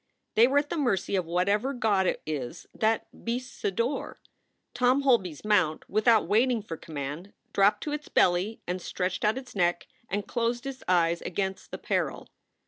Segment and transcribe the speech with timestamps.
[0.33, 4.19] They were at the mercy of whatever god it is that beasts adore.
[4.73, 9.37] Tom Holby s mount, without waiting for command, dropped to its belly and stretched out
[9.37, 12.29] its neck and closed its eyes against the peril.